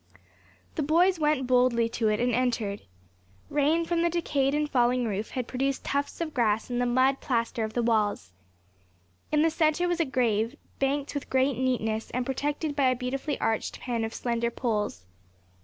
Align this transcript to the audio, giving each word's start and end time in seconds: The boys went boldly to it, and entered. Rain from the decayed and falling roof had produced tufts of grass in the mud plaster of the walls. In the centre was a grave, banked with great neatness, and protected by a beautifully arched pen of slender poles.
The 0.77 0.81
boys 0.81 1.19
went 1.19 1.45
boldly 1.45 1.87
to 1.89 2.07
it, 2.07 2.19
and 2.19 2.33
entered. 2.33 2.81
Rain 3.51 3.85
from 3.85 4.01
the 4.01 4.09
decayed 4.09 4.55
and 4.55 4.67
falling 4.67 5.05
roof 5.07 5.29
had 5.29 5.47
produced 5.47 5.85
tufts 5.85 6.19
of 6.19 6.33
grass 6.33 6.71
in 6.71 6.79
the 6.79 6.87
mud 6.87 7.19
plaster 7.19 7.63
of 7.63 7.73
the 7.73 7.83
walls. 7.83 8.31
In 9.31 9.43
the 9.43 9.51
centre 9.51 9.87
was 9.87 9.99
a 9.99 10.05
grave, 10.05 10.55
banked 10.79 11.13
with 11.13 11.29
great 11.29 11.55
neatness, 11.59 12.09
and 12.15 12.25
protected 12.25 12.75
by 12.75 12.87
a 12.89 12.95
beautifully 12.95 13.39
arched 13.39 13.79
pen 13.79 14.03
of 14.03 14.15
slender 14.15 14.49
poles. 14.49 15.05